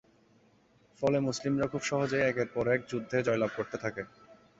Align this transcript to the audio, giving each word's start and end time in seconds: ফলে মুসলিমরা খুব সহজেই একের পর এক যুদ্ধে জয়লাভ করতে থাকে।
ফলে 1.01 1.17
মুসলিমরা 1.19 1.65
খুব 1.67 1.81
সহজেই 1.89 2.23
একের 2.23 2.49
পর 2.53 2.65
এক 2.75 2.81
যুদ্ধে 2.91 3.17
জয়লাভ 3.27 3.51
করতে 3.57 3.77
থাকে। 3.83 4.01